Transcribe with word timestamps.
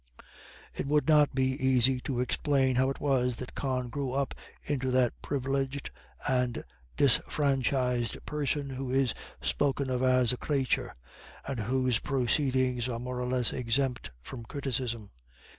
It 0.73 0.87
would 0.87 1.07
not 1.07 1.35
be 1.35 1.43
easy 1.63 2.01
to 2.05 2.21
explain 2.21 2.75
how 2.77 2.89
it 2.89 2.99
was 2.99 3.35
that 3.35 3.53
Con 3.53 3.89
grew 3.89 4.13
up 4.13 4.33
into 4.63 4.89
that 4.89 5.13
privileged 5.21 5.91
and 6.27 6.63
disfranchised 6.97 8.25
person 8.25 8.71
who 8.71 8.89
is 8.89 9.13
spoken 9.43 9.91
of 9.91 10.01
as 10.01 10.33
"a 10.33 10.37
crathur," 10.37 10.91
and 11.47 11.59
whose 11.59 11.99
proceedings 11.99 12.89
are 12.89 12.97
more 12.97 13.19
or 13.21 13.27
less 13.27 13.53
exempt 13.53 14.09
from 14.23 14.43
criticism. 14.43 15.11